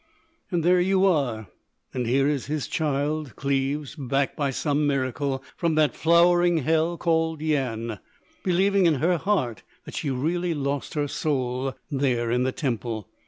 And 0.49 0.63
there 0.63 0.79
you 0.79 1.05
are:—and 1.05 2.07
here 2.07 2.27
is 2.27 2.47
his 2.47 2.67
child, 2.67 3.35
Cleves—back, 3.35 4.35
by 4.35 4.49
some 4.49 4.87
miracle, 4.87 5.43
from 5.55 5.75
that 5.75 5.95
flowering 5.95 6.57
hell 6.63 6.97
called 6.97 7.39
Yian, 7.39 7.99
believing 8.43 8.87
in 8.87 8.95
her 8.95 9.17
heart 9.19 9.61
that 9.85 9.93
she 9.93 10.09
really 10.09 10.55
lost 10.55 10.95
her 10.95 11.07
soul 11.07 11.75
there 11.91 12.31
in 12.31 12.41
the 12.41 12.51
temple. 12.51 13.09